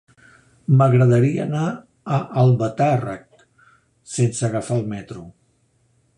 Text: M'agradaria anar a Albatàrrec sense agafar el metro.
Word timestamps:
M'agradaria 0.77 1.43
anar 1.43 1.67
a 2.15 2.19
Albatàrrec 2.45 3.47
sense 4.17 4.45
agafar 4.51 4.81
el 4.83 4.91
metro. 4.97 5.29